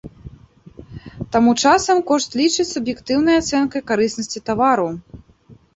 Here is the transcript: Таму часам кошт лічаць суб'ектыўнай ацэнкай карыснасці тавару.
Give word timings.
Таму 1.35 1.51
часам 1.65 1.97
кошт 2.09 2.29
лічаць 2.41 2.67
суб'ектыўнай 2.73 3.35
ацэнкай 3.45 3.81
карыснасці 3.93 4.39
тавару. 4.51 4.89